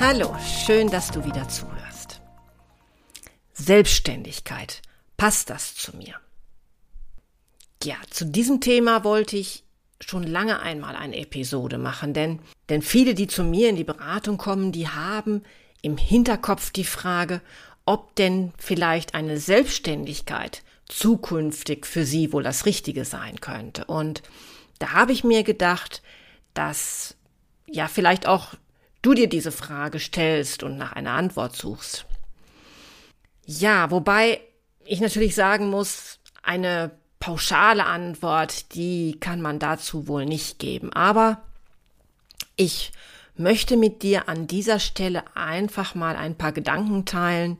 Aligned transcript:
Hallo, 0.00 0.36
schön, 0.66 0.90
dass 0.90 1.10
du 1.10 1.24
wieder 1.24 1.48
zuhörst. 1.48 2.20
Selbstständigkeit, 3.52 4.82
passt 5.16 5.50
das 5.50 5.76
zu 5.76 5.96
mir? 5.96 6.14
Ja, 7.82 7.96
zu 8.10 8.26
diesem 8.26 8.60
Thema 8.60 9.04
wollte 9.04 9.36
ich 9.36 9.62
schon 10.00 10.24
lange 10.24 10.60
einmal 10.60 10.96
eine 10.96 11.16
Episode 11.16 11.78
machen, 11.78 12.12
denn, 12.12 12.40
denn 12.68 12.82
viele, 12.82 13.14
die 13.14 13.28
zu 13.28 13.44
mir 13.44 13.68
in 13.68 13.76
die 13.76 13.84
Beratung 13.84 14.36
kommen, 14.36 14.72
die 14.72 14.88
haben 14.88 15.42
im 15.80 15.96
Hinterkopf 15.96 16.70
die 16.70 16.84
Frage, 16.84 17.40
ob 17.86 18.14
denn 18.16 18.52
vielleicht 18.58 19.14
eine 19.14 19.38
Selbstständigkeit 19.38 20.62
zukünftig 20.86 21.86
für 21.86 22.04
sie 22.04 22.32
wohl 22.32 22.42
das 22.42 22.66
Richtige 22.66 23.04
sein 23.04 23.40
könnte. 23.40 23.84
Und 23.84 24.22
da 24.80 24.92
habe 24.92 25.12
ich 25.12 25.22
mir 25.24 25.44
gedacht, 25.44 26.02
dass 26.52 27.16
ja 27.66 27.88
vielleicht 27.88 28.26
auch 28.26 28.54
du 29.04 29.14
dir 29.14 29.28
diese 29.28 29.52
Frage 29.52 29.98
stellst 29.98 30.62
und 30.62 30.76
nach 30.76 30.92
einer 30.92 31.12
Antwort 31.12 31.54
suchst. 31.54 32.06
Ja, 33.44 33.90
wobei 33.90 34.40
ich 34.84 35.00
natürlich 35.00 35.34
sagen 35.34 35.68
muss, 35.68 36.18
eine 36.42 36.90
pauschale 37.20 37.84
Antwort, 37.84 38.74
die 38.74 39.18
kann 39.20 39.40
man 39.40 39.58
dazu 39.58 40.08
wohl 40.08 40.24
nicht 40.24 40.58
geben. 40.58 40.92
Aber 40.92 41.42
ich 42.56 42.92
möchte 43.36 43.76
mit 43.76 44.02
dir 44.02 44.28
an 44.28 44.46
dieser 44.46 44.78
Stelle 44.78 45.24
einfach 45.36 45.94
mal 45.94 46.16
ein 46.16 46.36
paar 46.36 46.52
Gedanken 46.52 47.04
teilen, 47.04 47.58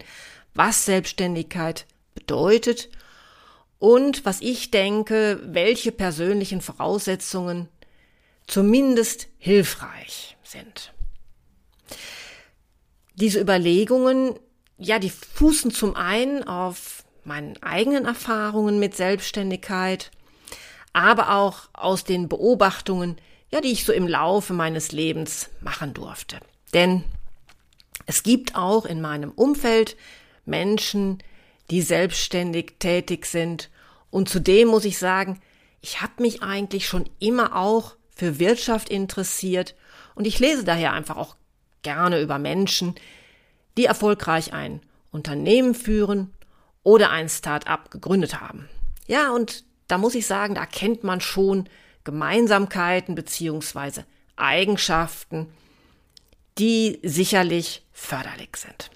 was 0.55 0.87
Selbstständigkeit 0.87 1.87
bedeutet 2.15 2.89
und 3.79 4.25
was 4.25 4.41
ich 4.41 4.71
denke, 4.71 5.41
welche 5.45 5.93
persönlichen 5.93 6.61
Voraussetzungen 6.63 7.69
zumindest 8.47 9.29
hilfreich 9.39 10.37
sind. 10.43 10.94
Diese 13.15 13.41
Überlegungen, 13.41 14.35
ja, 14.79 14.99
die 14.99 15.11
fußen 15.11 15.71
zum 15.71 15.97
einen 15.97 16.45
auf 16.45 17.05
meinen 17.25 17.63
eigenen 17.63 18.05
Erfahrungen 18.05 18.79
mit 18.79 18.97
Selbstständigkeit, 18.97 20.11
aber 20.93 21.37
auch 21.37 21.69
aus 21.73 22.05
den 22.05 22.29
Beobachtungen, 22.29 23.17
ja, 23.51 23.61
die 23.61 23.73
ich 23.73 23.85
so 23.85 23.93
im 23.93 24.09
Laufe 24.09 24.53
meines 24.53 24.93
Lebens 24.93 25.49
machen 25.61 25.95
durfte. 25.95 26.39
Denn 26.73 27.05
es 28.07 28.23
gibt 28.23 28.57
auch 28.57 28.85
in 28.85 29.01
meinem 29.01 29.31
Umfeld 29.31 29.97
Menschen, 30.45 31.23
die 31.71 31.83
selbstständig 31.83 32.75
tätig 32.79 33.27
sind. 33.27 33.71
Und 34.11 34.29
zudem 34.29 34.69
muss 34.69 34.85
ich 34.85 34.99
sagen, 34.99 35.41
ich 35.81 36.01
habe 36.01 36.23
mich 36.23 36.43
eigentlich 36.43 36.87
schon 36.87 37.09
immer 37.19 37.57
auch 37.57 37.97
für 38.15 38.39
Wirtschaft 38.39 38.89
interessiert 38.89 39.75
und 40.15 40.27
ich 40.27 40.39
lese 40.39 40.65
daher 40.65 40.93
einfach 40.93 41.17
auch 41.17 41.37
gerne 41.85 42.21
über 42.21 42.41
Menschen, 42.41 42.97
die 43.77 43.85
erfolgreich 43.85 44.53
ein 44.53 44.81
Unternehmen 45.13 45.77
führen 45.77 46.35
oder 46.83 47.11
ein 47.11 47.29
Start-up 47.29 47.93
gegründet 47.93 48.41
haben. 48.41 48.69
Ja, 49.07 49.31
und 49.31 49.65
da 49.87 49.99
muss 49.99 50.17
ich 50.17 50.27
sagen, 50.27 50.57
da 50.57 50.67
kennt 50.67 51.05
man 51.05 51.21
schon 51.21 51.69
Gemeinsamkeiten 52.03 53.15
beziehungsweise 53.15 54.05
Eigenschaften, 54.37 55.53
die 56.59 56.99
sicherlich 57.03 57.85
förderlich 57.93 58.57
sind. 58.57 58.91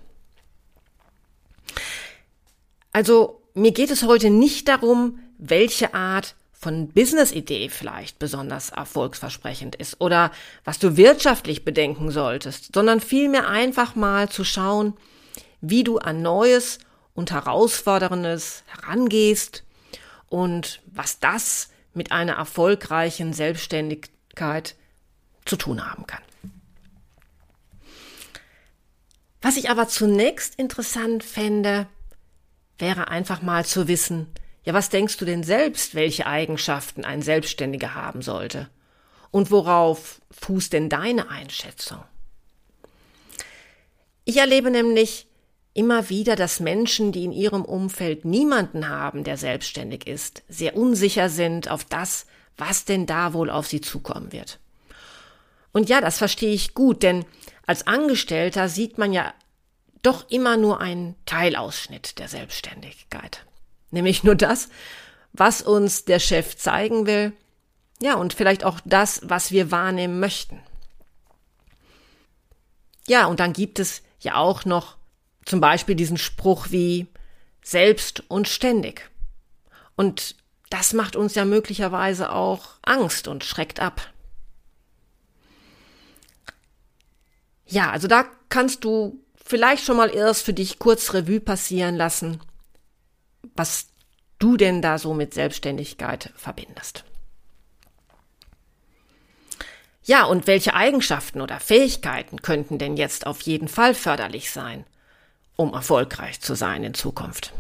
Also 2.93 3.43
mir 3.55 3.73
geht 3.73 3.91
es 3.91 4.03
heute 4.03 4.31
nicht 4.31 4.69
darum, 4.69 5.21
welche 5.39 5.95
Art 5.95 6.35
von 6.59 6.89
Business-Idee 6.89 7.69
vielleicht 7.69 8.19
besonders 8.19 8.71
erfolgsversprechend 8.71 9.77
ist 9.77 10.01
oder 10.01 10.33
was 10.65 10.81
du 10.81 10.97
wirtschaftlich 10.97 11.65
bedenken 11.65 12.11
solltest, 12.11 12.75
sondern 12.75 13.01
vielmehr 13.01 13.49
einfach 13.49 13.95
mal 13.95 14.29
zu 14.29 14.43
schauen, 14.43 14.95
wie 15.61 15.85
du 15.85 15.99
an 15.99 16.21
Neues 16.21 16.81
und 17.15 17.31
Herausforderndes 17.31 18.65
herangehst 18.67 19.63
und 20.29 20.81
was 20.87 21.21
das 21.21 21.71
mit 21.95 22.11
einer 22.11 22.35
erfolgreichen 22.35 23.33
Selbstständigkeit 23.33 24.75
zu 25.45 25.57
tun 25.57 25.89
haben 25.89 26.07
kann. 26.07 26.23
Was 29.41 29.57
ich 29.57 29.71
aber 29.71 29.87
zunächst 29.87 30.57
interessant 30.57 31.23
fände, 31.23 31.87
wäre 32.79 33.09
einfach 33.09 33.43
mal 33.43 33.65
zu 33.65 33.87
wissen, 33.87 34.27
ja, 34.69 34.75
was 34.75 34.91
denkst 34.91 35.17
du 35.17 35.25
denn 35.25 35.45
selbst, 35.45 35.95
welche 35.95 36.27
Eigenschaften 36.27 37.03
ein 37.03 37.23
Selbstständiger 37.23 37.95
haben 37.95 38.21
sollte? 38.21 38.69
Und 39.31 39.51
worauf 39.51 40.21
fußt 40.31 40.75
denn 40.75 40.91
deine 40.91 41.31
Einschätzung? 41.31 42.05
Ich 44.27 44.37
erlebe 44.37 44.71
nämlich 44.71 45.27
immer 45.73 46.11
wieder, 46.11 46.37
dass 46.37 46.61
Menschen, 46.61 47.13
die 47.13 47.25
in 47.25 47.33
ihrem 47.33 47.65
Umfeld 47.65 48.27
niemanden 48.27 48.91
haben, 48.91 49.25
der 49.25 49.39
selbstständig 49.39 50.07
ist, 50.07 50.43
sehr 50.51 50.77
unsicher 50.77 51.31
sind 51.31 51.71
auf 51.71 51.87
das, 51.87 52.27
was 52.59 52.85
denn 52.85 53.07
da 53.07 53.33
wohl 53.33 53.49
auf 53.49 53.67
sie 53.67 53.81
zukommen 53.81 54.33
wird. 54.33 54.59
Und 55.73 55.89
ja, 55.89 56.03
das 56.03 56.19
verstehe 56.19 56.53
ich 56.53 56.75
gut, 56.75 57.03
denn 57.03 57.25
als 57.67 57.87
Angestellter 57.87 58.69
sieht 58.69 58.99
man 58.99 59.15
ja 59.15 59.33
doch 60.03 60.29
immer 60.29 60.59
nur 60.59 60.79
einen 60.83 61.15
Teilausschnitt 61.25 62.19
der 62.19 62.29
Selbstständigkeit. 62.29 63.47
Nämlich 63.91 64.25
nur 64.25 64.35
das, 64.35 64.69
was 65.33 65.63
uns 65.63 66.05
der 66.05 66.19
Chef 66.19 66.57
zeigen 66.57 67.07
will. 67.07 67.33
Ja, 68.01 68.15
und 68.15 68.33
vielleicht 68.33 68.65
auch 68.65 68.81
das, 68.85 69.21
was 69.25 69.51
wir 69.51 69.71
wahrnehmen 69.71 70.21
möchten. 70.21 70.61
Ja, 73.07 73.27
und 73.27 73.41
dann 73.41 73.53
gibt 73.53 73.79
es 73.79 74.03
ja 74.21 74.37
auch 74.37 74.65
noch 74.65 74.97
zum 75.45 75.61
Beispiel 75.61 75.95
diesen 75.95 76.19
Spruch 76.19 76.67
wie 76.71 77.07
selbst 77.63 78.23
und 78.29 78.49
ständig. 78.49 79.11
Und 79.97 80.37
das 80.71 80.93
macht 80.93 81.17
uns 81.17 81.35
ja 81.35 81.45
möglicherweise 81.45 82.31
auch 82.31 82.75
Angst 82.83 83.27
und 83.27 83.45
schreckt 83.45 83.81
ab. 83.81 84.13
Ja, 87.67 87.91
also 87.91 88.09
da 88.09 88.27
kannst 88.49 88.85
du 88.85 89.23
vielleicht 89.45 89.85
schon 89.85 89.97
mal 89.97 90.15
erst 90.15 90.43
für 90.43 90.53
dich 90.55 90.79
kurz 90.79 91.13
Revue 91.15 91.41
passieren 91.41 91.97
lassen, 91.97 92.41
was 93.55 93.89
du 94.39 94.57
denn 94.57 94.83
da 94.83 94.99
so 94.99 95.15
mit 95.15 95.35
Selbstständigkeit 95.35 96.33
verbindest. 96.37 97.05
Ja, 100.05 100.25
und 100.25 100.47
welche 100.47 100.75
Eigenschaften 100.75 101.41
oder 101.41 101.61
Fähigkeiten 101.61 102.41
könnten 102.41 102.79
denn 102.79 102.97
jetzt 102.97 103.27
auf 103.27 103.43
jeden 103.43 103.69
Fall 103.69 103.95
förderlich 103.95 104.51
sein, 104.51 104.87
um 105.57 105.75
erfolgreich 105.75 106.41
zu 106.41 106.55
sein 106.55 106.83
in 106.83 106.95
Zukunft? 106.95 107.53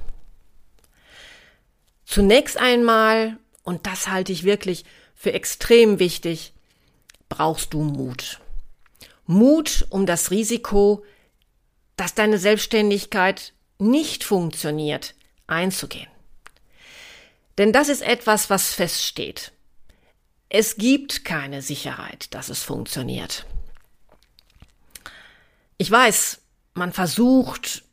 Zunächst 2.06 2.56
einmal, 2.56 3.36
und 3.64 3.86
das 3.86 4.08
halte 4.08 4.32
ich 4.32 4.44
wirklich 4.44 4.86
für 5.14 5.34
extrem 5.34 5.98
wichtig, 5.98 6.54
brauchst 7.28 7.74
du 7.74 7.82
Mut. 7.82 8.40
Mut, 9.26 9.86
um 9.90 10.06
das 10.06 10.30
Risiko, 10.30 11.04
dass 11.96 12.14
deine 12.14 12.38
Selbstständigkeit 12.38 13.52
nicht 13.78 14.24
funktioniert, 14.24 15.14
einzugehen. 15.48 16.08
Denn 17.58 17.72
das 17.72 17.88
ist 17.88 18.02
etwas, 18.02 18.50
was 18.50 18.72
feststeht. 18.72 19.52
Es 20.48 20.76
gibt 20.76 21.24
keine 21.24 21.60
Sicherheit, 21.60 22.32
dass 22.32 22.48
es 22.48 22.62
funktioniert. 22.62 23.44
Ich 25.76 25.90
weiß, 25.90 26.40
man 26.74 26.92
versucht 26.92 27.84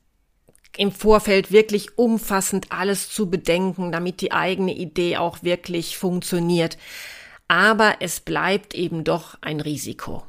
im 0.77 0.91
Vorfeld 0.91 1.51
wirklich 1.51 1.97
umfassend 1.97 2.71
alles 2.71 3.09
zu 3.09 3.29
bedenken, 3.29 3.91
damit 3.91 4.21
die 4.21 4.31
eigene 4.31 4.73
Idee 4.73 5.17
auch 5.17 5.43
wirklich 5.43 5.97
funktioniert. 5.97 6.77
Aber 7.47 7.97
es 7.99 8.19
bleibt 8.19 8.73
eben 8.73 9.03
doch 9.03 9.37
ein 9.41 9.59
Risiko. 9.59 10.23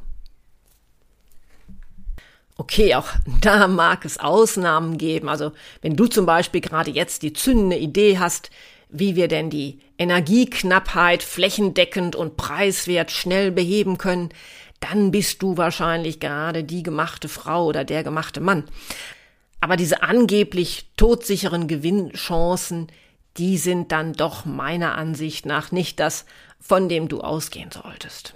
Okay, 2.59 2.95
auch 2.95 3.09
da 3.41 3.69
mag 3.69 4.05
es 4.05 4.19
Ausnahmen 4.19 4.99
geben. 4.99 5.29
Also 5.29 5.53
wenn 5.83 5.97
du 5.97 6.07
zum 6.07 6.27
Beispiel 6.27 6.61
gerade 6.61 6.91
jetzt 6.91 7.23
die 7.23 7.33
zündende 7.33 7.77
Idee 7.77 8.19
hast, 8.19 8.51
wie 8.89 9.17
wir 9.17 9.29
denn 9.29 9.51
die 9.51 9.81
Energieknappheit 9.99 11.23
flächendeckend 11.23 12.15
und 12.15 12.37
preiswert 12.37 13.11
schnell 13.11 13.51
beheben 13.51 13.99
können, 13.99 14.31
dann 14.81 15.11
bist 15.11 15.43
du 15.43 15.57
wahrscheinlich 15.57 16.21
gerade 16.21 16.63
die 16.63 16.83
gemachte 16.83 17.29
Frau 17.29 17.67
oder 17.67 17.85
der 17.85 18.05
gemachte 18.05 18.41
Mann. 18.41 18.65
Aber 19.61 19.77
diese 19.77 20.03
angeblich 20.03 20.91
todsicheren 20.97 21.67
Gewinnchancen, 21.67 22.89
die 23.39 23.59
sind 23.59 23.91
dann 23.91 24.13
doch 24.13 24.45
meiner 24.45 24.97
Ansicht 24.97 25.47
nach 25.47 25.73
nicht 25.73 25.99
das, 25.99 26.27
von 26.61 26.89
dem 26.89 27.09
du 27.09 27.21
ausgehen 27.21 27.71
solltest. 27.71 28.35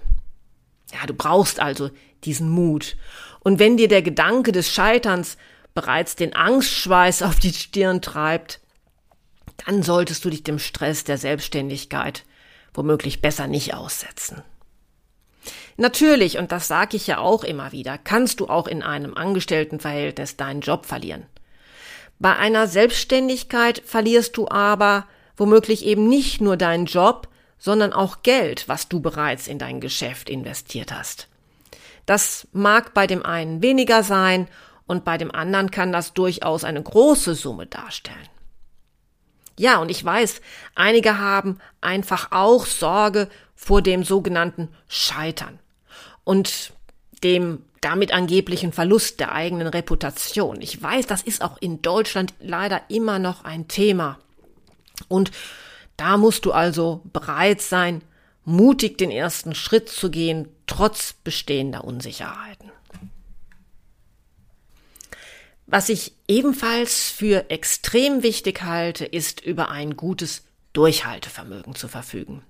Ja, 0.93 1.06
du 1.06 1.14
brauchst 1.14 1.61
also 1.61 1.90
diesen 2.25 2.49
Mut. 2.49 2.96
Und 3.40 3.58
wenn 3.58 3.76
dir 3.76 3.88
der 3.88 4.02
Gedanke 4.02 4.52
des 4.52 4.72
Scheiterns 4.72 5.37
bereits 5.75 6.17
den 6.17 6.34
Angstschweiß 6.34 7.22
auf 7.22 7.38
die 7.38 7.52
Stirn 7.52 8.02
treibt, 8.02 8.61
dann 9.67 9.82
solltest 9.82 10.25
du 10.25 10.31
dich 10.31 10.43
dem 10.43 10.58
Stress 10.58 11.05
der 11.05 11.19
Selbstständigkeit 11.19 12.25
womöglich 12.75 13.20
besser 13.20 13.46
nicht 13.46 13.75
aussetzen. 13.75 14.43
Natürlich, 15.76 16.38
und 16.38 16.52
das 16.52 16.69
sage 16.69 16.96
ich 16.96 17.06
ja 17.06 17.19
auch 17.19 17.43
immer 17.43 17.72
wieder, 17.72 17.96
kannst 17.99 18.40
du 18.40 18.49
auch 18.49 18.67
in 18.67 18.82
einem 18.82 19.14
Angestelltenverhältnis 19.14 20.37
deinen 20.37 20.61
Job 20.61 20.87
verlieren. 20.87 21.26
Bei 22.19 22.37
einer 22.37 22.67
Selbstständigkeit 22.69 23.82
verlierst 23.84 24.37
du 24.37 24.46
aber 24.49 25.06
womöglich 25.38 25.87
eben 25.87 26.06
nicht 26.06 26.43
nur 26.43 26.58
deinen 26.58 26.84
Job, 26.84 27.28
sondern 27.58 27.94
auch 27.94 28.22
Geld, 28.22 28.69
was 28.69 28.88
du 28.88 29.00
bereits 29.00 29.49
in 29.49 29.58
dein 29.58 29.81
Geschäft 29.81 30.28
investiert 30.28 30.93
hast. 30.93 31.30
Das 32.06 32.49
mag 32.52 32.94
bei 32.94 33.06
dem 33.06 33.25
einen 33.25 33.62
weniger 33.62 34.02
sein 34.02 34.49
und 34.87 35.05
bei 35.05 35.19
dem 35.19 35.32
anderen 35.32 35.70
kann 35.70 35.93
das 35.93 36.14
durchaus 36.14 36.64
eine 36.64 36.82
große 36.82 37.35
Summe 37.35 37.67
darstellen. 37.67 38.29
Ja, 39.58 39.79
und 39.79 39.91
ich 39.91 40.05
weiß, 40.05 40.41
einige 40.75 41.19
haben 41.19 41.58
einfach 41.81 42.32
auch 42.32 42.67
Sorge 42.67 43.29
vor 43.55 43.82
dem 43.82 44.05
sogenannten 44.05 44.69
Scheitern 44.88 45.58
und 46.25 46.73
dem 47.23 47.62
damit 47.81 48.12
angeblichen 48.12 48.73
Verlust 48.73 49.20
der 49.20 49.32
eigenen 49.32 49.67
Reputation. 49.67 50.61
Ich 50.61 50.82
weiß, 50.82 51.06
das 51.06 51.23
ist 51.23 51.43
auch 51.43 51.56
in 51.58 51.82
Deutschland 51.82 52.35
leider 52.41 52.82
immer 52.88 53.19
noch 53.19 53.44
ein 53.44 53.69
Thema. 53.69 54.19
Und 55.08 55.31
da 55.96 56.17
musst 56.17 56.44
du 56.44 56.53
also 56.53 57.03
bereit 57.12 57.61
sein, 57.61 58.03
mutig 58.44 58.99
den 58.99 59.11
ersten 59.11 59.55
Schritt 59.55 59.88
zu 59.88 60.11
gehen, 60.11 60.49
trotz 60.70 61.14
bestehender 61.25 61.82
Unsicherheiten. 61.82 62.70
Was 65.67 65.88
ich 65.88 66.12
ebenfalls 66.28 67.11
für 67.11 67.50
extrem 67.50 68.22
wichtig 68.22 68.62
halte, 68.62 69.05
ist 69.05 69.40
über 69.40 69.69
ein 69.70 69.96
gutes 69.96 70.44
Durchhaltevermögen 70.72 71.75
zu 71.75 71.88
verfügen. 71.88 72.43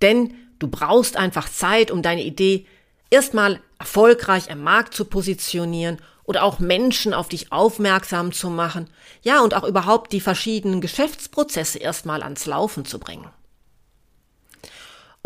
Denn 0.00 0.34
du 0.58 0.68
brauchst 0.68 1.18
einfach 1.18 1.50
Zeit, 1.50 1.90
um 1.90 2.00
deine 2.00 2.24
Idee 2.24 2.66
erstmal 3.10 3.60
erfolgreich 3.78 4.50
am 4.50 4.62
Markt 4.62 4.94
zu 4.94 5.04
positionieren 5.04 5.98
oder 6.24 6.44
auch 6.44 6.58
Menschen 6.58 7.12
auf 7.12 7.28
dich 7.28 7.52
aufmerksam 7.52 8.32
zu 8.32 8.48
machen, 8.48 8.88
ja, 9.22 9.42
und 9.42 9.52
auch 9.54 9.64
überhaupt 9.64 10.12
die 10.12 10.20
verschiedenen 10.20 10.80
Geschäftsprozesse 10.80 11.78
erstmal 11.78 12.22
ans 12.22 12.46
Laufen 12.46 12.86
zu 12.86 12.98
bringen. 12.98 13.28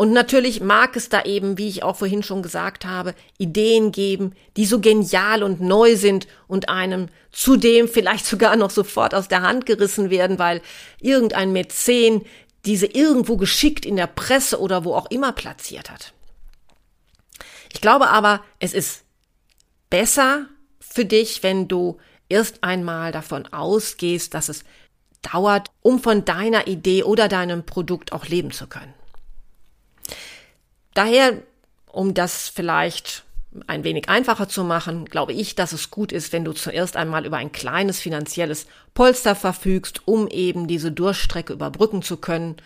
Und 0.01 0.13
natürlich 0.13 0.61
mag 0.61 0.95
es 0.95 1.09
da 1.09 1.23
eben, 1.23 1.57
wie 1.57 1.67
ich 1.67 1.83
auch 1.83 1.97
vorhin 1.97 2.23
schon 2.23 2.41
gesagt 2.41 2.85
habe, 2.85 3.13
Ideen 3.37 3.91
geben, 3.91 4.33
die 4.55 4.65
so 4.65 4.79
genial 4.79 5.43
und 5.43 5.59
neu 5.59 5.97
sind 5.97 6.25
und 6.47 6.69
einem 6.69 7.09
zudem 7.33 7.89
vielleicht 7.89 8.25
sogar 8.25 8.55
noch 8.55 8.69
sofort 8.69 9.13
aus 9.13 9.27
der 9.27 9.41
Hand 9.41 9.65
gerissen 9.65 10.09
werden, 10.09 10.39
weil 10.39 10.61
irgendein 11.01 11.51
Mäzen 11.51 12.21
diese 12.63 12.85
irgendwo 12.85 13.35
geschickt 13.35 13.85
in 13.85 13.97
der 13.97 14.07
Presse 14.07 14.61
oder 14.61 14.85
wo 14.85 14.93
auch 14.93 15.11
immer 15.11 15.33
platziert 15.33 15.91
hat. 15.91 16.13
Ich 17.73 17.81
glaube 17.81 18.07
aber, 18.07 18.41
es 18.59 18.73
ist 18.73 19.03
besser 19.89 20.45
für 20.79 21.03
dich, 21.03 21.43
wenn 21.43 21.67
du 21.67 21.97
erst 22.29 22.63
einmal 22.63 23.11
davon 23.11 23.47
ausgehst, 23.47 24.33
dass 24.33 24.47
es 24.47 24.63
dauert, 25.33 25.71
um 25.81 25.99
von 25.99 26.23
deiner 26.23 26.67
Idee 26.67 27.03
oder 27.03 27.27
deinem 27.27 27.65
Produkt 27.65 28.13
auch 28.13 28.27
leben 28.27 28.51
zu 28.51 28.65
können. 28.65 28.93
Daher, 30.99 31.41
um 31.93 32.13
das 32.13 32.49
vielleicht 32.49 33.23
ein 33.67 33.85
wenig 33.85 34.09
einfacher 34.09 34.49
zu 34.49 34.65
machen, 34.65 35.05
glaube 35.05 35.31
ich, 35.31 35.55
dass 35.55 35.71
es 35.71 35.91
gut 35.91 36.11
ist, 36.11 36.33
wenn 36.33 36.43
du 36.43 36.51
zuerst 36.51 36.97
einmal 36.97 37.25
über 37.25 37.37
ein 37.37 37.53
kleines 37.53 38.01
finanzielles 38.01 38.67
Polster 38.93 39.33
verfügst, 39.33 40.05
um 40.09 40.27
eben 40.27 40.67
diese 40.67 40.91
Durchstrecke 40.91 41.53
überbrücken 41.53 42.01
zu 42.01 42.17
können 42.17 42.57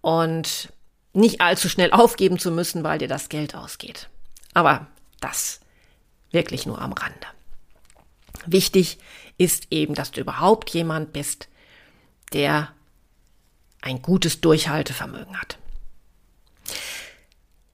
und 0.00 0.72
nicht 1.12 1.40
allzu 1.40 1.68
schnell 1.68 1.92
aufgeben 1.92 2.40
zu 2.40 2.50
müssen, 2.50 2.82
weil 2.82 2.98
dir 2.98 3.06
das 3.06 3.28
Geld 3.28 3.54
ausgeht. 3.54 4.08
Aber 4.54 4.88
das 5.20 5.60
wirklich 6.32 6.66
nur 6.66 6.82
am 6.82 6.92
Rande. 6.92 7.28
Wichtig 8.44 8.98
ist 9.38 9.68
eben, 9.70 9.94
dass 9.94 10.10
du 10.10 10.20
überhaupt 10.20 10.70
jemand 10.70 11.12
bist, 11.12 11.46
der 12.32 12.72
ein 13.82 14.02
gutes 14.02 14.40
Durchhaltevermögen 14.40 15.40
hat. 15.40 15.58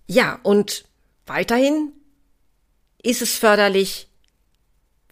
Ja, 0.09 0.41
und 0.43 0.85
weiterhin 1.27 1.93
ist 3.03 3.23
es 3.23 3.37
förderlich, 3.37 4.09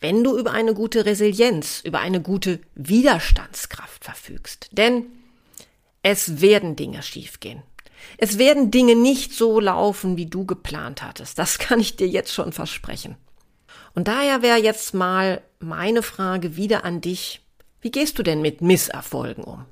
wenn 0.00 0.24
du 0.24 0.36
über 0.38 0.52
eine 0.52 0.74
gute 0.74 1.04
Resilienz, 1.04 1.82
über 1.84 2.00
eine 2.00 2.20
gute 2.20 2.60
Widerstandskraft 2.74 4.04
verfügst. 4.04 4.68
Denn 4.72 5.06
es 6.02 6.40
werden 6.40 6.76
Dinge 6.76 7.02
schiefgehen. 7.02 7.62
Es 8.18 8.38
werden 8.38 8.70
Dinge 8.70 8.96
nicht 8.96 9.32
so 9.32 9.60
laufen, 9.60 10.16
wie 10.16 10.26
du 10.26 10.46
geplant 10.46 11.02
hattest. 11.02 11.38
Das 11.38 11.58
kann 11.60 11.78
ich 11.78 11.96
dir 11.96 12.08
jetzt 12.08 12.32
schon 12.32 12.52
versprechen. 12.52 13.16
Und 13.94 14.08
daher 14.08 14.42
wäre 14.42 14.58
jetzt 14.58 14.94
mal 14.94 15.42
meine 15.58 16.02
Frage 16.02 16.56
wieder 16.56 16.84
an 16.84 17.00
dich. 17.00 17.40
Wie 17.80 17.90
gehst 17.90 18.18
du 18.18 18.22
denn 18.22 18.40
mit 18.40 18.60
Misserfolgen 18.60 19.44
um? 19.44 19.66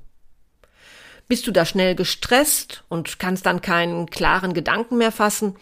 Bist 1.27 1.47
du 1.47 1.51
da 1.51 1.65
schnell 1.65 1.95
gestresst 1.95 2.83
und 2.87 3.17
kannst 3.19 3.45
dann 3.45 3.61
keinen 3.61 4.09
klaren 4.09 4.53
Gedanken 4.53 4.97
mehr 4.97 5.11
fassen? 5.11 5.55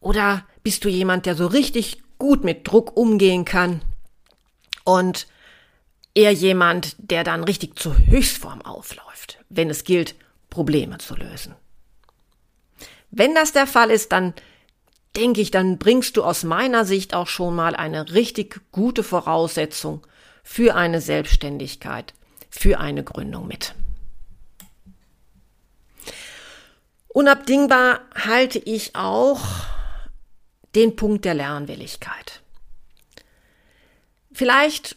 Oder 0.00 0.46
bist 0.62 0.84
du 0.84 0.88
jemand, 0.88 1.26
der 1.26 1.34
so 1.34 1.46
richtig 1.46 2.02
gut 2.18 2.44
mit 2.44 2.66
Druck 2.66 2.96
umgehen 2.96 3.44
kann 3.44 3.82
und 4.84 5.26
eher 6.14 6.32
jemand, 6.32 6.96
der 6.98 7.22
dann 7.22 7.44
richtig 7.44 7.78
zur 7.78 7.96
Höchstform 7.98 8.62
aufläuft, 8.62 9.38
wenn 9.50 9.70
es 9.70 9.84
gilt, 9.84 10.14
Probleme 10.48 10.98
zu 10.98 11.14
lösen? 11.16 11.54
Wenn 13.10 13.34
das 13.34 13.52
der 13.52 13.66
Fall 13.66 13.90
ist, 13.90 14.12
dann 14.12 14.34
denke 15.16 15.40
ich, 15.40 15.50
dann 15.50 15.78
bringst 15.78 16.16
du 16.16 16.24
aus 16.24 16.44
meiner 16.44 16.84
Sicht 16.84 17.14
auch 17.14 17.26
schon 17.26 17.54
mal 17.54 17.74
eine 17.76 18.12
richtig 18.12 18.60
gute 18.72 19.02
Voraussetzung 19.02 20.06
für 20.42 20.74
eine 20.74 21.00
Selbstständigkeit, 21.00 22.14
für 22.50 22.78
eine 22.80 23.04
Gründung 23.04 23.46
mit. 23.46 23.74
Unabdingbar 27.08 28.00
halte 28.14 28.58
ich 28.58 28.94
auch 28.94 29.40
den 30.74 30.96
Punkt 30.96 31.24
der 31.24 31.34
Lernwilligkeit. 31.34 32.42
Vielleicht 34.32 34.96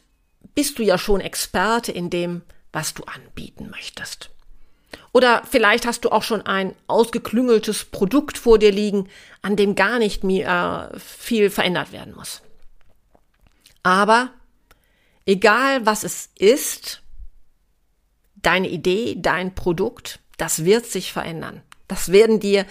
bist 0.53 0.77
du 0.77 0.84
ja 0.84 0.98
schon 0.98 1.22
Experte 1.22 1.91
in 1.91 2.10
dem, 2.10 2.41
was 2.72 2.94
du 2.94 3.03
anbieten 3.03 3.70
möchtest. 3.70 4.30
Oder 5.13 5.44
vielleicht 5.50 5.86
hast 5.86 6.06
du 6.06 6.10
auch 6.10 6.24
schon 6.24 6.41
ein 6.41 6.75
ausgeklüngeltes 6.88 7.86
Produkt 7.86 8.38
vor 8.38 8.60
dir 8.60 8.72
liegen, 8.72 9.10
an 9.41 9.56
dem 9.56 9.75
gar 9.75 10.00
nicht 10.00 10.24
mehr 10.24 10.91
viel 10.98 11.50
verändert 11.50 11.91
werden 11.91 12.15
muss. 12.15 12.41
Aber 13.84 14.30
egal 15.25 15.86
was 15.86 16.03
es 16.03 16.30
ist, 16.38 17.01
deine 18.36 18.70
Idee, 18.70 19.15
dein 19.18 19.56
Produkt, 19.56 20.20
das 20.38 20.65
wird 20.65 20.86
sich 20.86 21.12
verändern. 21.12 21.62
Das 21.91 22.13
werden 22.13 22.39
dir 22.39 22.65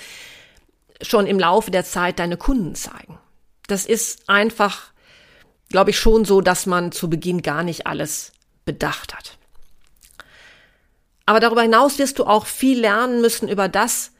schon 1.02 1.26
im 1.26 1.38
Laufe 1.38 1.70
der 1.70 1.84
Zeit 1.84 2.18
deine 2.18 2.38
Kunden 2.38 2.74
zeigen. 2.74 3.18
Das 3.66 3.84
ist 3.84 4.30
einfach, 4.30 4.92
glaube 5.68 5.90
ich, 5.90 5.98
schon 5.98 6.24
so, 6.24 6.40
dass 6.40 6.64
man 6.64 6.90
zu 6.90 7.10
Beginn 7.10 7.42
gar 7.42 7.62
nicht 7.62 7.86
alles 7.86 8.32
bedacht 8.64 9.14
hat. 9.14 9.36
Aber 11.26 11.38
darüber 11.38 11.60
hinaus 11.60 11.98
wirst 11.98 12.18
du 12.18 12.24
auch 12.24 12.46
viel 12.46 12.80
lernen 12.80 13.20
müssen 13.20 13.46
über 13.46 13.68
das, 13.68 14.12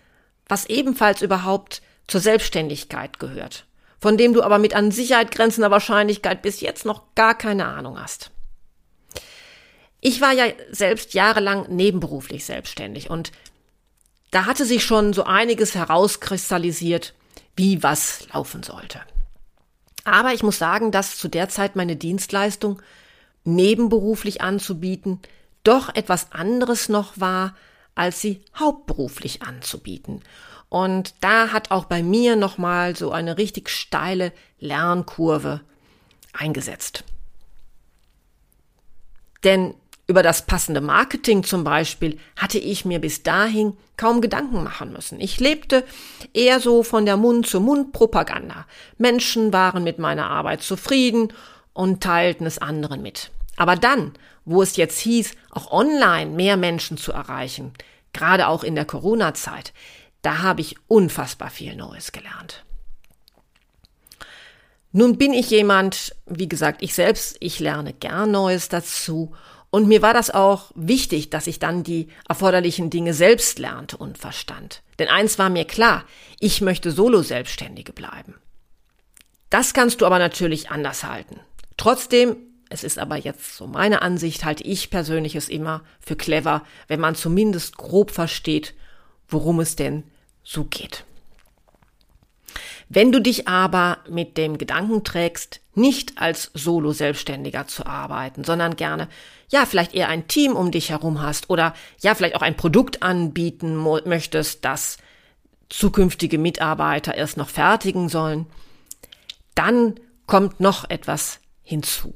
was 0.47 0.67
ebenfalls 0.67 1.23
überhaupt 1.23 1.81
zur 2.07 2.21
Selbstständigkeit 2.21 3.19
gehört, 3.19 3.65
von 4.01 4.19
dem 4.19 4.35
du 4.35 4.43
aber 4.43 4.59
mit 4.59 4.75
an 4.75 4.91
Sicherheit 4.91 5.31
grenzender 5.31 5.71
Wahrscheinlichkeit 5.71 6.43
bis 6.43 6.61
jetzt 6.61 6.85
noch 6.85 7.15
gar 7.15 7.35
keine 7.35 7.65
Ahnung 7.65 7.99
hast. 7.99 8.33
Ich 10.03 10.21
war 10.21 10.33
ja 10.35 10.45
selbst 10.71 11.15
jahrelang 11.15 11.75
nebenberuflich 11.75 12.45
selbstständig 12.45 13.09
und 13.09 13.33
da 14.31 14.47
hatte 14.47 14.65
sich 14.65 14.85
schon 14.85 15.13
so 15.13 15.25
einiges 15.25 15.75
herauskristallisiert, 15.75 17.15
wie 17.57 17.83
was 17.83 18.29
laufen 18.33 18.63
sollte. 18.63 19.01
Aber 20.05 20.33
ich 20.33 20.43
muss 20.43 20.59
sagen, 20.59 20.93
dass 20.93 21.17
zu 21.17 21.29
der 21.29 21.49
Zeit 21.49 21.77
meine 21.77 21.97
Dienstleistung 21.97 22.81
nebenberuflich 23.45 24.41
anzubieten 24.41 25.21
doch 25.63 25.95
etwas 25.95 26.33
anderes 26.33 26.89
noch 26.89 27.21
war, 27.21 27.55
als 27.95 28.21
sie 28.21 28.43
hauptberuflich 28.59 29.43
anzubieten. 29.43 30.23
Und 30.69 31.15
da 31.21 31.53
hat 31.53 31.71
auch 31.71 31.85
bei 31.85 32.03
mir 32.03 32.37
nochmal 32.37 32.97
so 32.97 33.11
eine 33.11 33.37
richtig 33.37 33.69
steile 33.69 34.33
Lernkurve 34.59 35.61
eingesetzt. 36.33 37.05
Denn 39.43 39.75
über 40.11 40.25
das 40.25 40.45
passende 40.45 40.81
Marketing 40.81 41.45
zum 41.45 41.63
Beispiel 41.63 42.19
hatte 42.37 42.59
ich 42.59 42.85
mir 42.85 42.99
bis 42.99 43.23
dahin 43.23 43.77
kaum 43.97 44.21
Gedanken 44.21 44.65
machen 44.65 44.93
müssen. 44.93 45.21
Ich 45.21 45.39
lebte 45.39 45.85
eher 46.35 46.59
so 46.59 46.83
von 46.83 47.07
der 47.07 47.17
Mund-zu-Mund-Propaganda. 47.17 48.67
Menschen 48.99 49.53
waren 49.53 49.85
mit 49.85 50.01
meiner 50.01 50.29
Arbeit 50.29 50.63
zufrieden 50.65 51.33
und 51.75 52.03
teilten 52.03 52.45
es 52.45 52.59
anderen 52.59 53.03
mit. 53.03 53.31
Aber 53.57 53.77
dann, 53.77 54.15
wo 54.45 54.63
es 54.63 54.77
jetzt 54.77 54.99
hieß, 54.99 55.31
auch 55.51 55.71
online 55.71 56.33
mehr 56.33 56.57
Menschen 56.57 56.97
zu 56.97 57.13
erreichen, 57.13 57.73
gerade 58.13 58.49
auch 58.49 58.65
in 58.65 58.75
der 58.75 58.87
Corona-Zeit, 58.87 59.73
da 60.23 60.43
habe 60.43 60.61
ich 60.61 60.75
unfassbar 60.89 61.51
viel 61.51 61.77
Neues 61.77 62.11
gelernt. 62.11 62.65
Nun 64.91 65.19
bin 65.19 65.33
ich 65.33 65.51
jemand, 65.51 66.17
wie 66.27 66.49
gesagt, 66.49 66.83
ich 66.83 66.95
selbst, 66.95 67.37
ich 67.39 67.61
lerne 67.61 67.93
gern 67.93 68.33
Neues 68.33 68.69
dazu 68.69 69.37
und 69.71 69.87
mir 69.87 70.03
war 70.03 70.13
das 70.13 70.31
auch 70.31 70.73
wichtig, 70.75 71.31
dass 71.31 71.47
ich 71.47 71.61
dann 71.61 71.85
die 71.85 72.09
erforderlichen 72.29 72.91
Dinge 72.91 73.15
selbst 73.15 73.59
lernte 73.59 73.97
und 73.97 74.19
verstand. 74.19 74.83
Denn 74.99 75.09
eins 75.09 75.39
war 75.39 75.49
mir 75.49 75.65
klar, 75.65 76.05
ich 76.41 76.61
möchte 76.61 76.91
Solo-Selbstständige 76.91 77.93
bleiben. 77.93 78.35
Das 79.49 79.73
kannst 79.73 80.01
du 80.01 80.07
aber 80.07 80.19
natürlich 80.19 80.71
anders 80.71 81.05
halten. 81.05 81.41
Trotzdem, 81.77 82.37
es 82.69 82.85
ist 82.85 82.99
aber 82.99 83.17
jetzt 83.17 83.57
so 83.57 83.67
meine 83.67 84.03
Ansicht, 84.03 84.45
halte 84.45 84.65
ich 84.65 84.91
persönlich 84.91 85.37
es 85.37 85.49
immer 85.49 85.83
für 86.01 86.17
clever, 86.17 86.65
wenn 86.89 87.01
man 87.01 87.15
zumindest 87.15 87.77
grob 87.77 88.11
versteht, 88.11 88.75
worum 89.29 89.61
es 89.61 89.77
denn 89.77 90.05
so 90.43 90.65
geht. 90.65 91.05
Wenn 92.93 93.13
du 93.13 93.21
dich 93.21 93.47
aber 93.47 93.99
mit 94.09 94.37
dem 94.37 94.59
Gedanken 94.59 95.05
trägst, 95.05 95.61
nicht 95.77 96.21
als 96.21 96.51
Solo-Selbstständiger 96.55 97.69
zu 97.69 97.87
arbeiten, 97.87 98.43
sondern 98.43 98.75
gerne, 98.75 99.09
ja, 99.49 99.65
vielleicht 99.65 99.95
eher 99.95 100.09
ein 100.09 100.27
Team 100.27 100.57
um 100.57 100.73
dich 100.73 100.91
herum 100.91 101.23
hast 101.23 101.51
oder 101.51 101.73
ja, 102.01 102.17
vielleicht 102.17 102.35
auch 102.35 102.43
ein 102.43 102.57
Produkt 102.57 103.05
anbieten 103.05 103.77
möchtest, 103.77 104.65
das 104.65 104.99
zukünftige 105.69 106.37
Mitarbeiter 106.37 107.15
erst 107.15 107.37
noch 107.37 107.49
fertigen 107.49 108.09
sollen, 108.09 108.47
dann 109.55 109.95
kommt 110.27 110.59
noch 110.59 110.91
etwas 110.91 111.39
hinzu. 111.63 112.13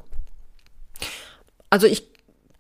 Also 1.71 1.87
ich 1.87 2.03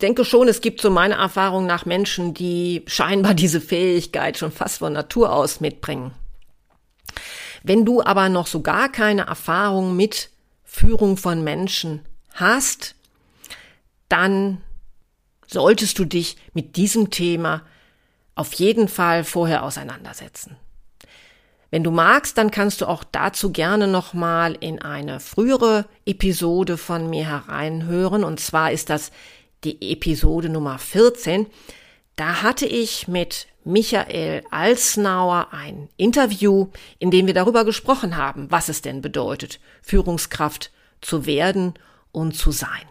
denke 0.00 0.25
schon, 0.25 0.47
es 0.47 0.61
gibt 0.61 0.80
so 0.80 0.88
meine 0.88 1.14
Erfahrung 1.14 1.66
nach 1.66 1.85
Menschen, 1.85 2.33
die 2.33 2.85
scheinbar 2.87 3.35
diese 3.35 3.61
Fähigkeit 3.61 4.38
schon 4.38 4.52
fast 4.52 4.78
von 4.78 4.92
Natur 4.92 5.33
aus 5.33 5.59
mitbringen. 5.59 6.12
Wenn 7.64 7.87
du 7.87 8.02
aber 8.02 8.28
noch 8.28 8.47
so 8.47 8.61
gar 8.61 8.90
keine 8.92 9.23
Erfahrung 9.23 9.97
mit 9.97 10.28
Führung 10.64 11.16
von 11.16 11.42
Menschen 11.42 12.04
hast, 12.35 12.94
dann 14.11 14.61
solltest 15.47 15.99
du 15.99 16.04
dich 16.04 16.37
mit 16.52 16.76
diesem 16.76 17.11
Thema 17.11 17.62
auf 18.35 18.52
jeden 18.52 18.87
Fall 18.87 19.25
vorher 19.25 19.62
auseinandersetzen. 19.62 20.56
Wenn 21.71 21.83
du 21.83 21.90
magst, 21.90 22.37
dann 22.37 22.50
kannst 22.50 22.83
du 22.83 22.87
auch 22.87 23.02
dazu 23.02 23.50
gerne 23.50 23.87
nochmal 23.87 24.56
in 24.61 24.83
eine 24.83 25.18
frühere 25.18 25.87
Episode 26.04 26.76
von 26.76 27.09
mir 27.09 27.26
hereinhören. 27.26 28.25
Und 28.25 28.40
zwar 28.40 28.73
ist 28.73 28.90
das 28.90 29.11
die 29.64 29.90
Episode 29.90 30.50
Nummer 30.50 30.78
14. 30.78 31.47
Da 32.16 32.42
hatte 32.42 32.66
ich 32.66 33.09
mit 33.09 33.47
Michael 33.64 34.44
Alsnauer 34.50 35.49
ein 35.52 35.88
Interview, 35.97 36.68
in 36.99 37.11
dem 37.11 37.26
wir 37.26 37.35
darüber 37.35 37.64
gesprochen 37.64 38.16
haben, 38.16 38.50
was 38.50 38.68
es 38.68 38.83
denn 38.83 39.00
bedeutet, 39.00 39.61
Führungskraft 39.83 40.71
zu 41.00 41.26
werden 41.26 41.75
und 42.12 42.37
zu 42.37 42.50
sein. 42.50 42.83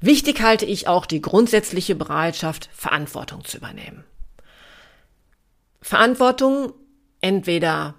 Wichtig 0.00 0.42
halte 0.42 0.66
ich 0.66 0.88
auch 0.88 1.06
die 1.06 1.22
grundsätzliche 1.22 1.94
Bereitschaft, 1.94 2.68
Verantwortung 2.72 3.44
zu 3.44 3.58
übernehmen. 3.58 4.04
Verantwortung 5.80 6.72
entweder 7.20 7.94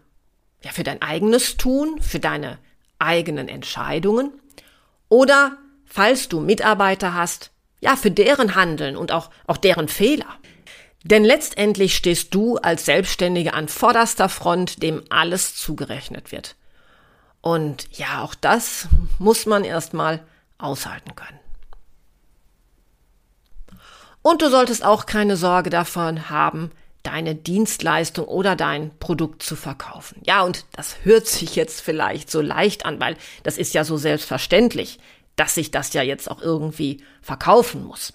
ja, 0.63 0.72
für 0.72 0.84
dein 0.84 1.01
eigenes 1.01 1.58
Tun, 1.58 2.01
für 2.01 2.20
deine 2.20 2.60
eigenen 3.00 3.48
Entscheidungen 3.48 4.32
oder, 5.10 5.58
falls 5.86 6.29
du 6.29 6.39
Mitarbeiter 6.39 7.13
hast, 7.13 7.51
ja, 7.82 7.96
für 7.96 8.12
deren 8.12 8.55
Handeln 8.55 8.96
und 8.96 9.12
auch, 9.12 9.29
auch 9.46 9.58
deren 9.58 9.88
Fehler. 9.88 10.39
Denn 11.03 11.25
letztendlich 11.25 11.95
stehst 11.95 12.33
du 12.33 12.57
als 12.57 12.86
Selbstständige 12.86 13.53
an 13.53 13.67
vorderster 13.67 14.29
Front, 14.29 14.81
dem 14.81 15.03
alles 15.10 15.55
zugerechnet 15.55 16.31
wird. 16.31 16.55
Und 17.41 17.89
ja, 17.91 18.24
auch 18.24 18.36
das 18.36 18.88
muss 19.19 19.45
man 19.45 19.65
erstmal 19.65 20.25
aushalten 20.57 21.13
können. 21.15 21.39
Und 24.22 24.41
du 24.41 24.50
solltest 24.50 24.86
auch 24.86 25.05
keine 25.05 25.36
Sorge 25.36 25.69
davon 25.69 26.29
haben, 26.29 26.72
deine 27.03 27.36
Dienstleistung 27.36 28.25
oder 28.25 28.55
dein 28.55 28.98
Produkt 28.98 29.43
zu 29.43 29.57
verkaufen. 29.57 30.22
Ja, 30.25 30.43
und 30.43 30.65
das 30.72 30.95
hört 31.03 31.27
sich 31.27 31.57
jetzt 31.57 31.81
vielleicht 31.81 32.31
so 32.31 32.39
leicht 32.39 32.86
an, 32.86 33.01
weil 33.01 33.17
das 33.43 33.57
ist 33.57 33.74
ja 33.74 33.83
so 33.83 33.98
selbstverständlich, 33.98 35.00
dass 35.36 35.55
sich 35.55 35.69
das 35.69 35.91
ja 35.91 36.01
jetzt 36.01 36.31
auch 36.31 36.41
irgendwie 36.41 37.03
verkaufen 37.22 37.83
muss. 37.83 38.13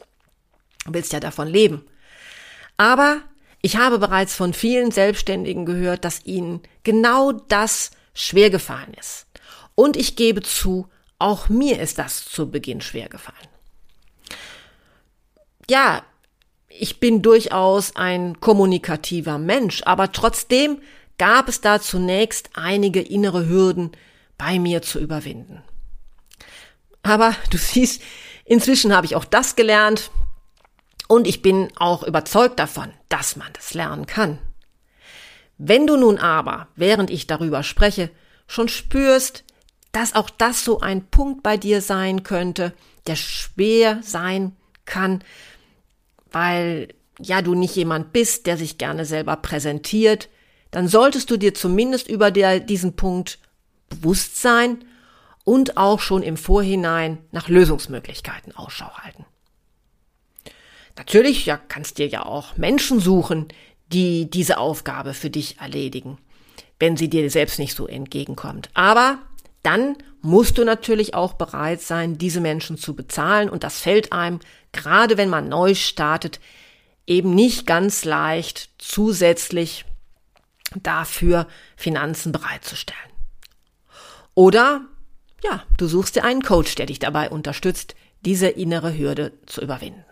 Du 0.87 0.95
willst 0.95 1.13
ja 1.13 1.21
davon 1.21 1.49
leben. 1.49 1.85
Aber 2.79 3.21
ich 3.61 3.77
habe 3.77 3.99
bereits 3.99 4.35
von 4.35 4.55
vielen 4.55 4.91
Selbstständigen 4.91 5.67
gehört, 5.67 6.05
dass 6.05 6.25
ihnen 6.25 6.63
genau 6.85 7.33
das 7.33 7.91
schwer 8.15 8.49
gefallen 8.49 8.95
ist. 8.99 9.27
Und 9.75 9.97
ich 9.97 10.17
gebe 10.17 10.43
zu, 10.43 10.89
auch 11.19 11.49
mir 11.49 11.81
ist 11.81 11.99
das 11.99 12.25
zu 12.25 12.51
Beginn 12.51 12.81
schwer 12.81 13.09
gefallen. 13.09 13.37
Ja, 15.69 16.03
ich 16.69 17.01
bin 17.01 17.23
durchaus 17.23 17.95
ein 17.97 18.41
kommunikativer 18.41 19.39
Mensch, 19.39 19.83
aber 19.85 20.13
trotzdem 20.13 20.81
gab 21.19 21.49
es 21.49 21.61
da 21.61 21.81
zunächst 21.81 22.51
einige 22.55 23.01
innere 23.01 23.49
Hürden 23.49 23.91
bei 24.39 24.59
mir 24.59 24.83
zu 24.83 25.01
überwinden. 25.01 25.63
Aber 27.03 27.35
du 27.51 27.59
siehst, 27.59 28.03
inzwischen 28.45 28.95
habe 28.95 29.07
ich 29.07 29.17
auch 29.17 29.25
das 29.25 29.57
gelernt. 29.57 30.11
Und 31.09 31.27
ich 31.27 31.43
bin 31.43 31.69
auch 31.77 32.05
überzeugt 32.05 32.61
davon, 32.61 32.93
dass 33.09 33.35
man 33.35 33.49
das 33.55 33.75
lernen 33.75 34.07
kann. 34.07 34.39
Wenn 35.57 35.87
du 35.87 35.97
nun 35.97 36.19
aber, 36.19 36.69
während 36.77 37.11
ich 37.11 37.27
darüber 37.27 37.65
spreche, 37.65 38.11
schon 38.47 38.69
spürst, 38.69 39.45
dass 39.91 40.15
auch 40.15 40.31
das 40.31 40.65
so 40.65 40.81
ein 40.81 41.07
Punkt 41.07 41.43
bei 41.43 41.57
dir 41.57 41.81
sein 41.81 42.23
könnte, 42.23 42.73
der 43.07 43.17
schwer 43.17 44.01
sein 44.03 44.55
kann, 44.85 45.25
weil 46.31 46.89
ja 47.19 47.43
du 47.43 47.55
nicht 47.55 47.75
jemand 47.75 48.13
bist, 48.13 48.47
der 48.47 48.57
sich 48.57 48.79
gerne 48.79 49.05
selber 49.05 49.37
präsentiert, 49.37 50.29
dann 50.71 50.89
solltest 50.89 51.31
du 51.31 51.37
dir 51.37 51.55
zumindest 51.55 52.09
über 52.09 52.31
der, 52.31 52.61
diesen 52.61 52.95
Punkt 52.95 53.39
bewusst 53.89 54.41
sein 54.41 54.85
und 55.45 55.79
auch 55.79 56.01
schon 56.01 56.23
im 56.23 56.37
Vorhinein 56.37 57.19
nach 57.33 57.49
Lösungsmöglichkeiten 57.49 58.55
Ausschau 58.55 58.91
halten. 58.99 59.25
Natürlich 60.99 61.47
ja, 61.47 61.57
kannst 61.57 61.99
dir 61.99 62.09
ja 62.09 62.27
auch 62.27 62.57
Menschen 62.57 62.99
suchen, 62.99 63.47
die 63.93 64.29
diese 64.29 64.59
Aufgabe 64.59 65.15
für 65.15 65.31
dich 65.31 65.59
erledigen, 65.61 66.19
wenn 66.81 66.97
sie 66.97 67.09
dir 67.09 67.31
selbst 67.31 67.61
nicht 67.61 67.77
so 67.77 67.87
entgegenkommt. 67.87 68.69
Aber 68.75 69.19
dann 69.63 69.97
musst 70.23 70.59
du 70.59 70.65
natürlich 70.65 71.15
auch 71.15 71.35
bereit 71.35 71.81
sein, 71.81 72.19
diese 72.19 72.41
Menschen 72.41 72.77
zu 72.77 72.97
bezahlen 72.97 73.49
und 73.49 73.63
das 73.63 73.79
fällt 73.79 74.13
einem, 74.13 74.41
gerade 74.73 75.17
wenn 75.17 75.31
man 75.31 75.49
neu 75.49 75.77
startet, 75.77 76.41
eben 77.07 77.33
nicht 77.33 77.65
ganz 77.65 78.05
leicht 78.05 78.71
zusätzlich 78.79 79.85
dafür 80.75 81.47
Finanzen 81.77 82.33
bereitzustellen. 82.33 82.99
Oder 84.35 84.83
ja, 85.45 85.63
du 85.77 85.87
suchst 85.87 86.17
dir 86.17 86.25
einen 86.25 86.43
Coach, 86.43 86.75
der 86.75 86.87
dich 86.87 86.99
dabei 86.99 87.31
unterstützt, 87.31 87.95
diese 88.23 88.49
innere 88.49 88.99
Hürde 88.99 89.33
zu 89.47 89.61
überwinden. 89.61 90.08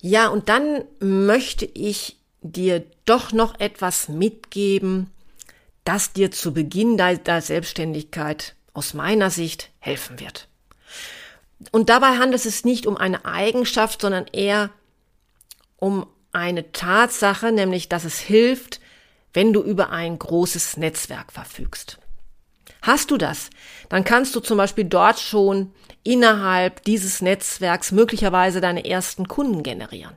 Ja, 0.00 0.28
und 0.28 0.48
dann 0.48 0.84
möchte 1.00 1.64
ich 1.64 2.16
dir 2.40 2.84
doch 3.04 3.32
noch 3.32 3.58
etwas 3.58 4.08
mitgeben, 4.08 5.10
das 5.84 6.12
dir 6.12 6.30
zu 6.30 6.52
Beginn 6.52 6.96
deiner 6.96 7.40
Selbstständigkeit 7.40 8.54
aus 8.74 8.94
meiner 8.94 9.30
Sicht 9.30 9.70
helfen 9.78 10.20
wird. 10.20 10.48
Und 11.72 11.88
dabei 11.88 12.18
handelt 12.18 12.44
es 12.44 12.64
nicht 12.64 12.86
um 12.86 12.96
eine 12.96 13.24
Eigenschaft, 13.24 14.02
sondern 14.02 14.26
eher 14.28 14.70
um 15.76 16.06
eine 16.30 16.70
Tatsache, 16.72 17.50
nämlich 17.50 17.88
dass 17.88 18.04
es 18.04 18.18
hilft, 18.18 18.80
wenn 19.32 19.52
du 19.52 19.62
über 19.62 19.90
ein 19.90 20.18
großes 20.18 20.76
Netzwerk 20.76 21.32
verfügst. 21.32 21.98
Hast 22.82 23.10
du 23.10 23.16
das, 23.16 23.50
dann 23.88 24.04
kannst 24.04 24.34
du 24.34 24.40
zum 24.40 24.58
Beispiel 24.58 24.84
dort 24.84 25.18
schon 25.18 25.72
innerhalb 26.04 26.84
dieses 26.84 27.20
Netzwerks 27.20 27.92
möglicherweise 27.92 28.60
deine 28.60 28.84
ersten 28.84 29.28
Kunden 29.28 29.62
generieren. 29.62 30.16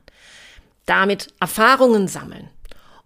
Damit 0.86 1.34
Erfahrungen 1.40 2.08
sammeln 2.08 2.48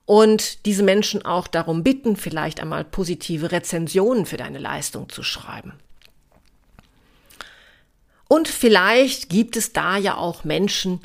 und 0.05 0.65
diese 0.67 0.83
Menschen 0.83 1.25
auch 1.25 1.47
darum 1.49 1.83
bitten, 1.83 2.17
vielleicht 2.17 2.61
einmal 2.61 2.85
positive 2.85 3.51
Rezensionen 3.51 4.25
für 4.25 4.37
deine 4.37 4.59
Leistung 4.59 5.09
zu 5.09 5.23
schreiben. 5.23 5.73
Und 8.29 8.49
vielleicht 8.49 9.29
gibt 9.29 9.57
es 9.57 9.73
da 9.73 9.97
ja 9.97 10.17
auch 10.17 10.45
Menschen, 10.45 11.01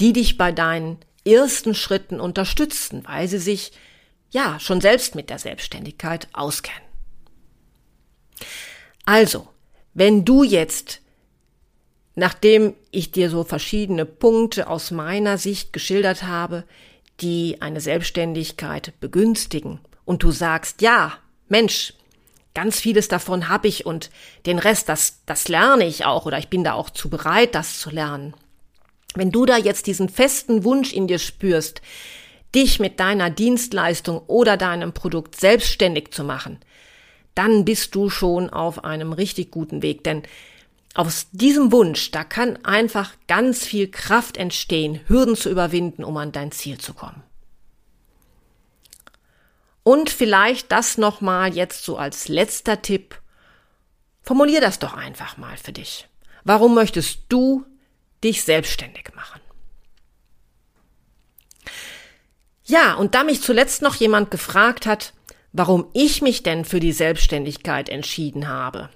die 0.00 0.12
dich 0.12 0.36
bei 0.36 0.52
deinen 0.52 0.98
ersten 1.24 1.74
Schritten 1.74 2.20
unterstützen, 2.20 3.02
weil 3.06 3.28
sie 3.28 3.38
sich 3.38 3.72
ja 4.30 4.60
schon 4.60 4.80
selbst 4.80 5.14
mit 5.14 5.30
der 5.30 5.38
Selbstständigkeit 5.38 6.28
auskennen. 6.32 6.85
Also, 9.06 9.48
wenn 9.94 10.26
du 10.26 10.42
jetzt, 10.42 11.00
nachdem 12.14 12.74
ich 12.90 13.12
dir 13.12 13.30
so 13.30 13.44
verschiedene 13.44 14.04
Punkte 14.04 14.68
aus 14.68 14.90
meiner 14.90 15.38
Sicht 15.38 15.72
geschildert 15.72 16.24
habe, 16.24 16.64
die 17.20 17.62
eine 17.62 17.80
Selbstständigkeit 17.80 18.92
begünstigen, 19.00 19.80
und 20.06 20.22
du 20.22 20.30
sagst, 20.30 20.80
ja, 20.80 21.12
Mensch, 21.48 21.92
ganz 22.54 22.80
vieles 22.80 23.08
davon 23.08 23.50
habe 23.50 23.68
ich 23.68 23.84
und 23.84 24.10
den 24.46 24.58
Rest, 24.58 24.88
das, 24.88 25.20
das 25.26 25.48
lerne 25.48 25.86
ich 25.86 26.06
auch 26.06 26.24
oder 26.24 26.38
ich 26.38 26.48
bin 26.48 26.64
da 26.64 26.72
auch 26.72 26.88
zu 26.88 27.10
bereit, 27.10 27.54
das 27.54 27.78
zu 27.78 27.90
lernen. 27.90 28.32
Wenn 29.14 29.30
du 29.30 29.44
da 29.44 29.58
jetzt 29.58 29.86
diesen 29.86 30.08
festen 30.08 30.64
Wunsch 30.64 30.92
in 30.92 31.06
dir 31.06 31.18
spürst, 31.18 31.82
dich 32.54 32.80
mit 32.80 32.98
deiner 33.00 33.28
Dienstleistung 33.28 34.20
oder 34.26 34.56
deinem 34.56 34.92
Produkt 34.92 35.38
selbstständig 35.38 36.12
zu 36.12 36.24
machen, 36.24 36.60
dann 37.36 37.64
bist 37.64 37.94
du 37.94 38.10
schon 38.10 38.50
auf 38.50 38.84
einem 38.84 39.12
richtig 39.12 39.52
guten 39.52 39.82
Weg. 39.82 40.02
Denn 40.02 40.24
aus 40.94 41.28
diesem 41.30 41.70
Wunsch, 41.70 42.10
da 42.10 42.24
kann 42.24 42.64
einfach 42.64 43.12
ganz 43.28 43.64
viel 43.64 43.88
Kraft 43.88 44.36
entstehen, 44.38 45.00
Hürden 45.06 45.36
zu 45.36 45.50
überwinden, 45.50 46.02
um 46.02 46.16
an 46.16 46.32
dein 46.32 46.50
Ziel 46.50 46.78
zu 46.78 46.94
kommen. 46.94 47.22
Und 49.82 50.10
vielleicht 50.10 50.72
das 50.72 50.98
nochmal 50.98 51.54
jetzt 51.54 51.84
so 51.84 51.96
als 51.96 52.26
letzter 52.26 52.82
Tipp. 52.82 53.20
Formulier 54.22 54.60
das 54.60 54.80
doch 54.80 54.94
einfach 54.94 55.36
mal 55.36 55.56
für 55.56 55.72
dich. 55.72 56.08
Warum 56.42 56.74
möchtest 56.74 57.20
du 57.28 57.64
dich 58.24 58.42
selbstständig 58.42 59.10
machen? 59.14 59.40
Ja, 62.64 62.94
und 62.94 63.14
da 63.14 63.22
mich 63.22 63.42
zuletzt 63.42 63.82
noch 63.82 63.94
jemand 63.94 64.30
gefragt 64.30 64.86
hat, 64.86 65.12
warum 65.56 65.86
ich 65.94 66.20
mich 66.20 66.42
denn 66.42 66.66
für 66.66 66.80
die 66.80 66.92
Selbstständigkeit 66.92 67.88
entschieden 67.88 68.46
habe. 68.46 68.90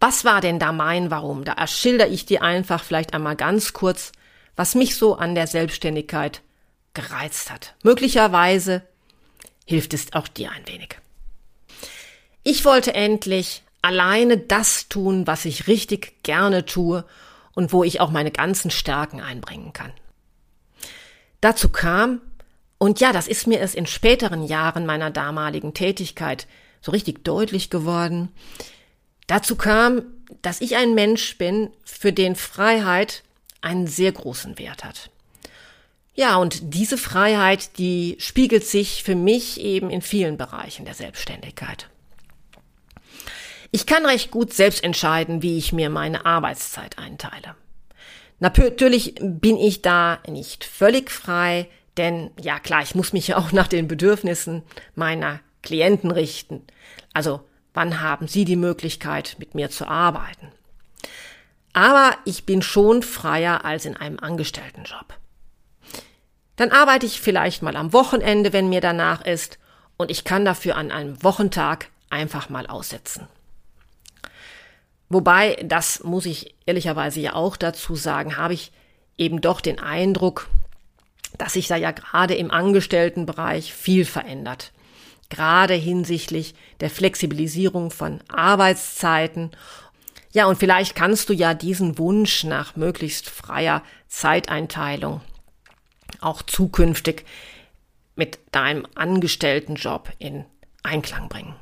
Was 0.00 0.24
war 0.24 0.40
denn 0.40 0.58
da 0.58 0.72
mein 0.72 1.12
Warum? 1.12 1.44
Da 1.44 1.52
erschilder 1.52 2.08
ich 2.08 2.26
dir 2.26 2.42
einfach 2.42 2.82
vielleicht 2.82 3.14
einmal 3.14 3.36
ganz 3.36 3.72
kurz, 3.72 4.10
was 4.56 4.74
mich 4.74 4.96
so 4.96 5.14
an 5.14 5.36
der 5.36 5.46
Selbstständigkeit 5.46 6.42
gereizt 6.92 7.52
hat. 7.52 7.76
Möglicherweise 7.84 8.82
hilft 9.64 9.94
es 9.94 10.12
auch 10.12 10.26
dir 10.26 10.50
ein 10.50 10.66
wenig. 10.66 10.98
Ich 12.42 12.64
wollte 12.64 12.94
endlich 12.94 13.62
alleine 13.80 14.38
das 14.38 14.88
tun, 14.88 15.28
was 15.28 15.44
ich 15.44 15.68
richtig 15.68 16.24
gerne 16.24 16.64
tue 16.64 17.04
und 17.54 17.72
wo 17.72 17.84
ich 17.84 18.00
auch 18.00 18.10
meine 18.10 18.32
ganzen 18.32 18.72
Stärken 18.72 19.20
einbringen 19.20 19.72
kann. 19.72 19.92
Dazu 21.40 21.68
kam, 21.68 22.20
und 22.78 23.00
ja, 23.00 23.12
das 23.12 23.26
ist 23.26 23.46
mir 23.46 23.58
erst 23.58 23.74
in 23.74 23.86
späteren 23.86 24.44
Jahren 24.44 24.86
meiner 24.86 25.10
damaligen 25.10 25.74
Tätigkeit 25.74 26.46
so 26.80 26.92
richtig 26.92 27.24
deutlich 27.24 27.70
geworden. 27.70 28.30
Dazu 29.26 29.56
kam, 29.56 30.02
dass 30.42 30.60
ich 30.60 30.76
ein 30.76 30.94
Mensch 30.94 31.36
bin, 31.38 31.70
für 31.84 32.12
den 32.12 32.36
Freiheit 32.36 33.24
einen 33.60 33.88
sehr 33.88 34.12
großen 34.12 34.58
Wert 34.58 34.84
hat. 34.84 35.10
Ja, 36.14 36.36
und 36.36 36.74
diese 36.74 36.98
Freiheit, 36.98 37.78
die 37.78 38.16
spiegelt 38.18 38.64
sich 38.64 39.02
für 39.02 39.14
mich 39.14 39.60
eben 39.60 39.90
in 39.90 40.02
vielen 40.02 40.36
Bereichen 40.36 40.84
der 40.84 40.94
Selbstständigkeit. 40.94 41.88
Ich 43.70 43.86
kann 43.86 44.06
recht 44.06 44.30
gut 44.30 44.52
selbst 44.52 44.82
entscheiden, 44.82 45.42
wie 45.42 45.58
ich 45.58 45.72
mir 45.72 45.90
meine 45.90 46.24
Arbeitszeit 46.24 46.98
einteile. 46.98 47.54
Natürlich 48.40 49.14
bin 49.20 49.56
ich 49.56 49.82
da 49.82 50.20
nicht 50.26 50.64
völlig 50.64 51.10
frei, 51.10 51.68
denn 51.98 52.30
ja 52.40 52.58
klar, 52.58 52.82
ich 52.82 52.94
muss 52.94 53.12
mich 53.12 53.28
ja 53.28 53.36
auch 53.36 53.52
nach 53.52 53.68
den 53.68 53.88
Bedürfnissen 53.88 54.62
meiner 54.94 55.40
Klienten 55.62 56.10
richten. 56.10 56.62
Also 57.12 57.40
wann 57.74 58.00
haben 58.00 58.28
sie 58.28 58.44
die 58.44 58.56
Möglichkeit, 58.56 59.36
mit 59.38 59.54
mir 59.54 59.70
zu 59.70 59.86
arbeiten? 59.86 60.52
Aber 61.72 62.16
ich 62.24 62.46
bin 62.46 62.62
schon 62.62 63.02
freier 63.02 63.64
als 63.64 63.84
in 63.84 63.96
einem 63.96 64.18
Angestelltenjob. 64.18 65.14
Dann 66.56 66.72
arbeite 66.72 67.06
ich 67.06 67.20
vielleicht 67.20 67.62
mal 67.62 67.76
am 67.76 67.92
Wochenende, 67.92 68.52
wenn 68.52 68.68
mir 68.68 68.80
danach 68.80 69.24
ist, 69.24 69.58
und 69.96 70.10
ich 70.10 70.24
kann 70.24 70.44
dafür 70.44 70.76
an 70.76 70.90
einem 70.90 71.22
Wochentag 71.22 71.90
einfach 72.08 72.48
mal 72.48 72.66
aussetzen. 72.66 73.28
Wobei, 75.08 75.56
das 75.64 76.02
muss 76.04 76.26
ich 76.26 76.54
ehrlicherweise 76.66 77.20
ja 77.20 77.34
auch 77.34 77.56
dazu 77.56 77.96
sagen, 77.96 78.36
habe 78.36 78.54
ich 78.54 78.72
eben 79.16 79.40
doch 79.40 79.60
den 79.60 79.78
Eindruck, 79.80 80.48
dass 81.36 81.52
sich 81.54 81.68
da 81.68 81.76
ja 81.76 81.90
gerade 81.90 82.34
im 82.34 82.50
Angestelltenbereich 82.50 83.72
viel 83.72 84.04
verändert. 84.04 84.72
Gerade 85.28 85.74
hinsichtlich 85.74 86.54
der 86.80 86.90
Flexibilisierung 86.90 87.90
von 87.90 88.20
Arbeitszeiten. 88.28 89.50
Ja, 90.32 90.46
und 90.46 90.58
vielleicht 90.58 90.94
kannst 90.94 91.28
du 91.28 91.34
ja 91.34 91.54
diesen 91.54 91.98
Wunsch 91.98 92.44
nach 92.44 92.76
möglichst 92.76 93.28
freier 93.28 93.82
Zeiteinteilung 94.08 95.20
auch 96.20 96.42
zukünftig 96.42 97.24
mit 98.16 98.38
deinem 98.52 98.86
Angestelltenjob 98.94 100.12
in 100.18 100.44
Einklang 100.82 101.28
bringen. 101.28 101.54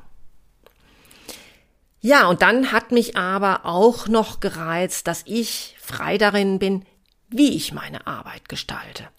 Ja, 1.99 2.27
und 2.27 2.41
dann 2.41 2.71
hat 2.71 2.91
mich 2.91 3.17
aber 3.17 3.65
auch 3.65 4.07
noch 4.07 4.39
gereizt, 4.39 5.07
dass 5.07 5.23
ich 5.25 5.75
frei 5.79 6.17
darin 6.17 6.59
bin, 6.59 6.85
wie 7.29 7.55
ich 7.55 7.73
meine 7.73 8.07
Arbeit 8.07 8.47
gestalte. 8.49 9.09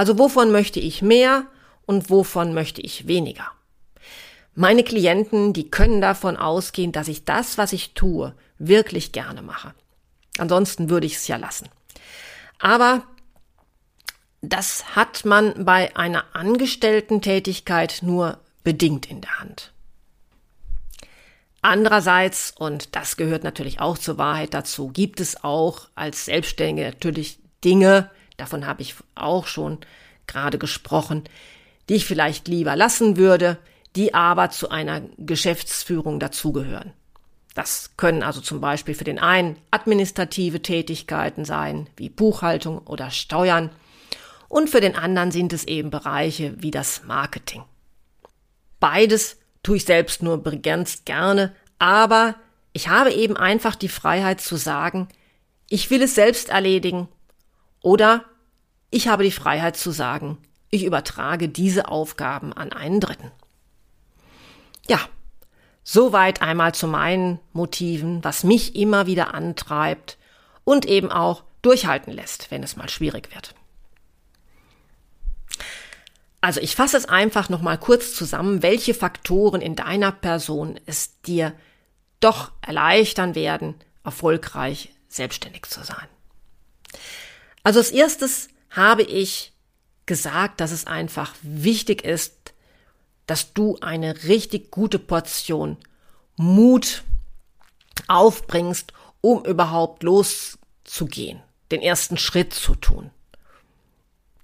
Also 0.00 0.18
wovon 0.18 0.50
möchte 0.50 0.80
ich 0.80 1.02
mehr 1.02 1.44
und 1.84 2.08
wovon 2.08 2.54
möchte 2.54 2.80
ich 2.80 3.06
weniger? 3.06 3.46
Meine 4.54 4.82
Klienten, 4.82 5.52
die 5.52 5.70
können 5.70 6.00
davon 6.00 6.38
ausgehen, 6.38 6.90
dass 6.90 7.06
ich 7.06 7.26
das, 7.26 7.58
was 7.58 7.74
ich 7.74 7.92
tue, 7.92 8.34
wirklich 8.56 9.12
gerne 9.12 9.42
mache. 9.42 9.74
Ansonsten 10.38 10.88
würde 10.88 11.06
ich 11.06 11.16
es 11.16 11.28
ja 11.28 11.36
lassen. 11.36 11.68
Aber 12.58 13.02
das 14.40 14.96
hat 14.96 15.26
man 15.26 15.66
bei 15.66 15.94
einer 15.94 16.24
Angestellten-Tätigkeit 16.32 17.98
nur 18.00 18.38
bedingt 18.64 19.04
in 19.04 19.20
der 19.20 19.38
Hand. 19.38 19.74
Andererseits, 21.60 22.54
und 22.56 22.96
das 22.96 23.18
gehört 23.18 23.44
natürlich 23.44 23.80
auch 23.80 23.98
zur 23.98 24.16
Wahrheit 24.16 24.54
dazu, 24.54 24.88
gibt 24.88 25.20
es 25.20 25.44
auch 25.44 25.90
als 25.94 26.24
Selbstständige 26.24 26.88
natürlich 26.88 27.38
Dinge, 27.62 28.10
davon 28.40 28.66
habe 28.66 28.82
ich 28.82 28.94
auch 29.14 29.46
schon 29.46 29.78
gerade 30.26 30.58
gesprochen, 30.58 31.24
die 31.88 31.94
ich 31.94 32.06
vielleicht 32.06 32.48
lieber 32.48 32.76
lassen 32.76 33.16
würde, 33.16 33.58
die 33.96 34.14
aber 34.14 34.50
zu 34.50 34.70
einer 34.70 35.02
Geschäftsführung 35.18 36.20
dazugehören. 36.20 36.92
Das 37.54 37.96
können 37.96 38.22
also 38.22 38.40
zum 38.40 38.60
Beispiel 38.60 38.94
für 38.94 39.04
den 39.04 39.18
einen 39.18 39.56
administrative 39.70 40.62
Tätigkeiten 40.62 41.44
sein, 41.44 41.88
wie 41.96 42.08
Buchhaltung 42.08 42.78
oder 42.78 43.10
Steuern, 43.10 43.70
und 44.48 44.68
für 44.68 44.80
den 44.80 44.96
anderen 44.96 45.30
sind 45.30 45.52
es 45.52 45.64
eben 45.64 45.90
Bereiche 45.90 46.54
wie 46.60 46.72
das 46.72 47.04
Marketing. 47.04 47.62
Beides 48.80 49.36
tue 49.62 49.76
ich 49.76 49.84
selbst 49.84 50.24
nur 50.24 50.42
begrenzt 50.42 51.06
gerne, 51.06 51.54
aber 51.78 52.34
ich 52.72 52.88
habe 52.88 53.12
eben 53.12 53.36
einfach 53.36 53.76
die 53.76 53.88
Freiheit 53.88 54.40
zu 54.40 54.56
sagen, 54.56 55.08
ich 55.68 55.90
will 55.90 56.02
es 56.02 56.16
selbst 56.16 56.48
erledigen 56.48 57.08
oder 57.80 58.24
ich 58.90 59.08
habe 59.08 59.24
die 59.24 59.30
Freiheit 59.30 59.76
zu 59.76 59.90
sagen, 59.90 60.38
ich 60.70 60.84
übertrage 60.84 61.48
diese 61.48 61.88
Aufgaben 61.88 62.52
an 62.52 62.72
einen 62.72 63.00
Dritten. 63.00 63.30
Ja, 64.88 65.00
soweit 65.82 66.42
einmal 66.42 66.74
zu 66.74 66.86
meinen 66.86 67.40
Motiven, 67.52 68.22
was 68.24 68.44
mich 68.44 68.76
immer 68.76 69.06
wieder 69.06 69.34
antreibt 69.34 70.18
und 70.64 70.86
eben 70.86 71.10
auch 71.10 71.44
durchhalten 71.62 72.12
lässt, 72.12 72.50
wenn 72.50 72.62
es 72.62 72.76
mal 72.76 72.88
schwierig 72.88 73.34
wird. 73.34 73.54
Also 76.40 76.60
ich 76.60 76.74
fasse 76.74 76.96
es 76.96 77.04
einfach 77.04 77.48
noch 77.50 77.60
mal 77.60 77.76
kurz 77.76 78.14
zusammen, 78.14 78.62
welche 78.62 78.94
Faktoren 78.94 79.60
in 79.60 79.76
deiner 79.76 80.10
Person 80.10 80.80
es 80.86 81.20
dir 81.20 81.52
doch 82.20 82.52
erleichtern 82.62 83.34
werden, 83.34 83.74
erfolgreich 84.04 84.94
selbstständig 85.08 85.66
zu 85.66 85.82
sein. 85.84 86.08
Also 87.62 87.78
als 87.78 87.90
erstes 87.90 88.48
habe 88.70 89.02
ich 89.02 89.52
gesagt, 90.06 90.60
dass 90.60 90.72
es 90.72 90.86
einfach 90.86 91.34
wichtig 91.42 92.04
ist, 92.04 92.54
dass 93.26 93.52
du 93.52 93.78
eine 93.80 94.24
richtig 94.24 94.70
gute 94.70 94.98
Portion 94.98 95.76
Mut 96.36 97.04
aufbringst, 98.08 98.92
um 99.20 99.44
überhaupt 99.44 100.02
loszugehen, 100.02 101.40
den 101.70 101.82
ersten 101.82 102.16
Schritt 102.16 102.54
zu 102.54 102.74
tun. 102.74 103.10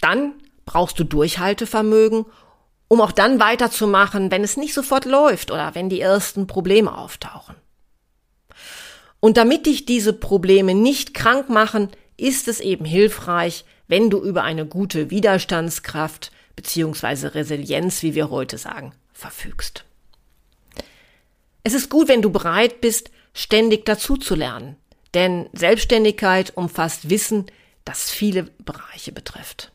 Dann 0.01 0.35
brauchst 0.67 0.99
du 0.99 1.05
Durchhaltevermögen, 1.05 2.27
um 2.89 3.01
auch 3.01 3.13
dann 3.13 3.41
weiterzumachen, 3.41 4.31
wenn 4.31 4.45
es 4.45 4.57
nicht 4.57 4.75
sofort 4.75 5.05
läuft 5.05 5.51
oder 5.51 5.75
wenn 5.75 5.89
die 5.89 6.01
ersten 6.01 6.47
Probleme 6.47 6.97
auftauchen. 6.97 7.57
Und 9.19 9.37
damit 9.37 9.67
dich 9.67 9.87
diese 9.87 10.13
Probleme 10.13 10.75
nicht 10.75 11.15
krank 11.15 11.49
machen, 11.49 11.91
ist 12.17 12.47
es 12.47 12.61
eben 12.61 12.85
hilfreich, 12.85 13.65
wenn 13.89 14.11
du 14.11 14.23
über 14.23 14.43
eine 14.43 14.67
gute 14.67 15.11
Widerstandskraft 15.11 16.33
bzw. 16.57 17.29
Resilienz, 17.29 18.03
wie 18.03 18.15
wir 18.15 18.31
heute 18.31 18.59
sagen, 18.59 18.93
verfügst. 19.13 19.85
Es 21.63 21.75
ist 21.75 21.91
gut, 21.91 22.09
wenn 22.09 22.23
du 22.23 22.31
bereit 22.31 22.81
bist, 22.81 23.11
ständig 23.35 23.85
dazuzulernen, 23.85 24.77
denn 25.15 25.49
Selbstständigkeit 25.53 26.57
umfasst 26.57 27.11
Wissen, 27.11 27.47
das 27.85 28.11
viele 28.11 28.45
Bereiche 28.65 29.13
betrifft. 29.13 29.73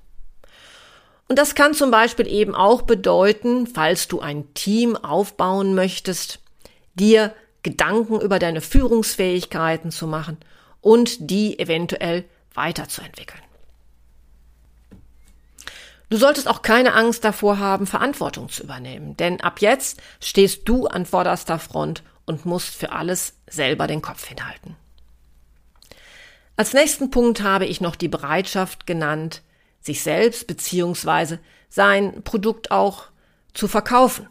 Und 1.28 1.38
das 1.38 1.56
kann 1.56 1.74
zum 1.74 1.92
Beispiel 1.92 2.28
eben 2.28 2.56
auch 2.56 2.82
bedeuten, 2.82 3.68
falls 3.68 4.08
du 4.08 4.20
ein 4.20 4.54
Team 4.54 4.98
aufbauen 4.98 5.76
möchtest, 5.76 6.40
dir 6.96 7.34
Gedanken 7.64 8.20
über 8.20 8.40
deine 8.40 8.60
Führungsfähigkeiten 8.60 9.92
zu 9.92 10.08
machen 10.08 10.38
und 10.82 11.30
die 11.30 11.58
eventuell 11.60 12.26
weiterzuentwickeln. 12.54 13.42
Du 16.12 16.18
solltest 16.18 16.50
auch 16.50 16.62
keine 16.62 16.94
Angst 16.94 17.24
davor 17.24 17.58
haben, 17.60 17.88
Verantwortung 17.88 18.50
zu 18.50 18.64
übernehmen, 18.64 19.16
denn 19.16 19.40
ab 19.40 19.62
jetzt 19.62 20.02
stehst 20.20 20.68
du 20.68 20.88
an 20.88 21.06
vorderster 21.06 21.58
Front 21.58 22.04
und 22.26 22.46
musst 22.46 22.76
für 22.76 22.92
alles 22.92 23.36
selber 23.48 23.88
den 23.88 24.02
Kopf 24.02 24.28
hinhalten. 24.28 24.76
Als 26.58 26.74
nächsten 26.74 27.12
Punkt 27.12 27.42
habe 27.44 27.66
ich 27.66 27.80
noch 27.80 27.96
die 27.96 28.10
Bereitschaft 28.10 28.86
genannt, 28.86 29.42
sich 29.80 30.04
selbst 30.04 30.48
bzw. 30.48 31.38
sein 31.70 32.24
Produkt 32.24 32.72
auch 32.72 33.06
zu 33.54 33.70
verkaufen. 33.70 34.28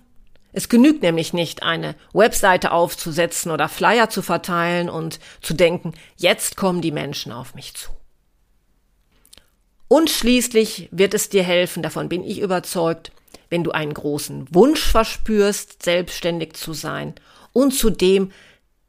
Es 0.53 0.69
genügt 0.69 1.01
nämlich 1.01 1.33
nicht, 1.33 1.63
eine 1.63 1.95
Webseite 2.13 2.73
aufzusetzen 2.73 3.51
oder 3.51 3.71
Flyer 3.71 4.11
zu 4.11 4.21
verteilen 4.21 4.91
und 4.91 5.19
zu 5.41 5.55
denken, 5.55 5.95
jetzt 6.17 6.59
kommen 6.59 6.83
die 6.83 6.93
Menschen 6.93 7.33
auf 7.33 7.55
mich 7.55 7.73
zu. 7.73 7.89
Und 9.93 10.09
schließlich 10.09 10.89
wird 10.93 11.15
es 11.15 11.31
dir 11.31 11.43
helfen, 11.43 11.83
davon 11.83 12.09
bin 12.09 12.23
ich 12.23 12.39
überzeugt, 12.39 13.11
wenn 13.49 13.65
du 13.65 13.73
einen 13.73 13.93
großen 13.93 14.47
Wunsch 14.55 14.89
verspürst, 14.89 15.83
selbstständig 15.83 16.53
zu 16.53 16.75
sein 16.75 17.17
und 17.53 17.73
zudem 17.73 18.31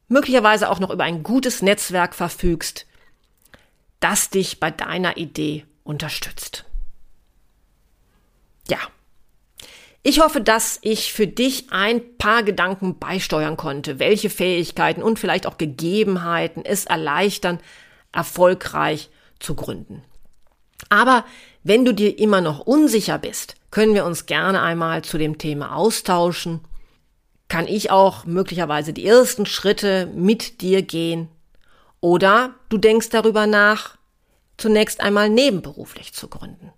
möglicherweise 0.10 0.70
auch 0.70 0.80
noch 0.80 0.92
über 0.92 1.04
ein 1.04 1.24
gutes 1.24 1.64
Netzwerk 1.64 2.14
verfügst, 2.14 2.86
das 4.00 4.30
dich 4.30 4.60
bei 4.60 4.70
deiner 4.70 5.18
Idee 5.18 5.66
unterstützt. 5.84 6.66
Ja. 8.70 8.78
Ich 10.04 10.20
hoffe, 10.20 10.40
dass 10.40 10.78
ich 10.84 11.14
für 11.14 11.26
dich 11.26 11.72
ein 11.72 12.16
paar 12.20 12.44
Gedanken 12.44 13.00
beisteuern 13.00 13.58
konnte, 13.58 13.98
welche 13.98 14.30
Fähigkeiten 14.30 15.02
und 15.02 15.18
vielleicht 15.18 15.48
auch 15.48 15.58
Gegebenheiten 15.58 16.64
es 16.64 16.86
erleichtern, 16.86 17.60
erfolgreich 18.12 19.10
zu 19.40 19.56
gründen. 19.56 20.04
Aber 20.90 21.26
wenn 21.64 21.86
du 21.86 21.94
dir 21.94 22.18
immer 22.18 22.42
noch 22.42 22.60
unsicher 22.60 23.18
bist, 23.18 23.56
können 23.70 23.94
wir 23.94 24.06
uns 24.06 24.26
gerne 24.26 24.62
einmal 24.62 25.04
zu 25.04 25.18
dem 25.18 25.38
Thema 25.38 25.76
austauschen. 25.76 26.62
Kann 27.48 27.68
ich 27.68 27.92
auch 27.92 28.26
möglicherweise 28.26 28.94
die 28.94 29.06
ersten 29.06 29.46
Schritte 29.46 30.08
mit 30.14 30.62
dir 30.62 30.82
gehen? 30.82 31.30
Oder 32.00 32.56
du 32.70 32.78
denkst 32.78 33.10
darüber 33.10 33.48
nach, 33.48 33.98
zunächst 34.58 35.02
einmal 35.02 35.30
nebenberuflich 35.30 36.14
zu 36.14 36.28
gründen. 36.28 36.72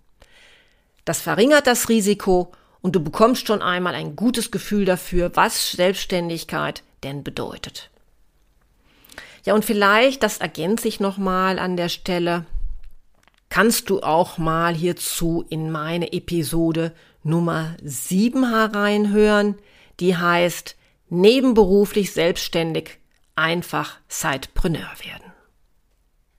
Das 1.04 1.20
verringert 1.20 1.66
das 1.66 1.88
Risiko 1.88 2.52
und 2.80 2.94
du 2.94 3.02
bekommst 3.02 3.46
schon 3.46 3.62
einmal 3.62 3.94
ein 3.94 4.16
gutes 4.16 4.50
Gefühl 4.50 4.84
dafür, 4.84 5.32
was 5.34 5.72
Selbstständigkeit 5.72 6.82
denn 7.02 7.24
bedeutet. 7.24 7.90
Ja, 9.44 9.54
und 9.54 9.64
vielleicht, 9.64 10.22
das 10.22 10.38
ergänze 10.38 10.88
ich 10.88 11.00
nochmal 11.00 11.58
an 11.58 11.76
der 11.76 11.90
Stelle, 11.90 12.46
kannst 13.54 13.88
du 13.88 14.02
auch 14.02 14.36
mal 14.36 14.74
hierzu 14.74 15.44
in 15.48 15.70
meine 15.70 16.12
Episode 16.12 16.92
Nummer 17.22 17.76
7 17.84 18.50
hereinhören, 18.50 19.54
die 20.00 20.16
heißt 20.16 20.74
Nebenberuflich 21.08 22.12
selbstständig 22.12 22.98
einfach 23.36 23.98
Sidepreneur 24.08 24.90
werden. 25.04 25.32